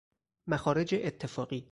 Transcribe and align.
مخارج 0.47 0.95
اتفاقی 1.01 1.69